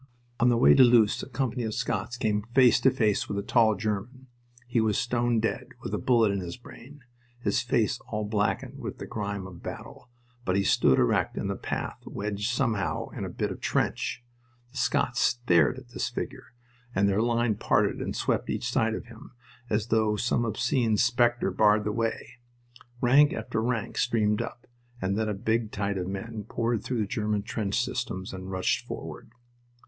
On 0.39 0.49
the 0.49 0.57
way 0.57 0.73
to 0.73 0.81
Loos 0.81 1.21
a 1.21 1.29
company 1.29 1.61
of 1.61 1.75
Scots 1.75 2.17
came 2.17 2.41
face 2.55 2.79
to 2.79 2.89
face 2.89 3.29
with 3.29 3.37
a 3.37 3.43
tall 3.43 3.75
German. 3.75 4.25
He 4.65 4.81
was 4.81 4.97
stone 4.97 5.39
dead, 5.39 5.67
with 5.83 5.93
a 5.93 5.99
bullet 5.99 6.31
in 6.31 6.39
his 6.39 6.57
brain, 6.57 7.01
his 7.39 7.61
face 7.61 7.99
all 8.07 8.25
blackened 8.25 8.79
with 8.79 8.97
the 8.97 9.05
grime 9.05 9.45
of 9.45 9.61
battle; 9.61 10.09
but 10.43 10.55
he 10.55 10.63
stood 10.63 10.97
erect 10.97 11.37
in 11.37 11.49
the 11.49 11.55
path, 11.55 11.99
wedged 12.07 12.49
somehow 12.49 13.09
in 13.09 13.25
a 13.25 13.29
bit 13.29 13.51
of 13.51 13.61
trench. 13.61 14.23
The 14.71 14.77
Scots 14.77 15.19
stared 15.21 15.77
at 15.77 15.89
this 15.89 16.09
figure, 16.09 16.53
and 16.95 17.07
their 17.07 17.21
line 17.21 17.53
parted 17.53 18.01
and 18.01 18.15
swept 18.15 18.49
each 18.49 18.67
side 18.71 18.95
of 18.95 19.05
him, 19.05 19.33
as 19.69 19.89
though 19.89 20.15
some 20.15 20.45
obscene 20.45 20.97
specter 20.97 21.51
barred 21.51 21.83
the 21.83 21.91
way. 21.91 22.39
Rank 23.01 23.33
after 23.33 23.61
rank 23.61 23.99
streamed 23.99 24.41
up, 24.41 24.65
and 24.99 25.15
then 25.15 25.29
a 25.29 25.35
big 25.35 25.71
tide 25.71 25.99
of 25.99 26.07
men 26.07 26.45
poured 26.49 26.83
through 26.83 27.01
the 27.01 27.05
German 27.05 27.43
trench 27.43 27.79
systems 27.79 28.33
and 28.33 28.49
rushed 28.49 28.83
forward. 28.87 29.29